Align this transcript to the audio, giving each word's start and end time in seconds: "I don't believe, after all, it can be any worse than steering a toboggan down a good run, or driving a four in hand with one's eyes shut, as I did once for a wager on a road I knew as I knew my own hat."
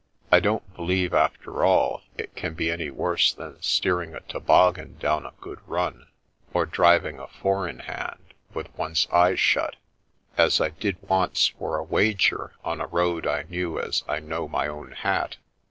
"I 0.31 0.39
don't 0.39 0.75
believe, 0.75 1.13
after 1.13 1.63
all, 1.63 2.01
it 2.17 2.35
can 2.35 2.55
be 2.55 2.71
any 2.71 2.89
worse 2.89 3.31
than 3.33 3.61
steering 3.61 4.15
a 4.15 4.21
toboggan 4.21 4.97
down 4.97 5.27
a 5.27 5.33
good 5.39 5.59
run, 5.67 6.07
or 6.55 6.65
driving 6.65 7.19
a 7.19 7.27
four 7.27 7.67
in 7.67 7.81
hand 7.81 8.33
with 8.51 8.75
one's 8.75 9.07
eyes 9.11 9.39
shut, 9.39 9.75
as 10.39 10.59
I 10.59 10.69
did 10.69 10.97
once 11.07 11.49
for 11.49 11.77
a 11.77 11.83
wager 11.83 12.55
on 12.63 12.81
a 12.81 12.87
road 12.87 13.27
I 13.27 13.43
knew 13.43 13.79
as 13.79 14.03
I 14.07 14.17
knew 14.19 14.47
my 14.47 14.65
own 14.67 14.91
hat." 14.93 15.37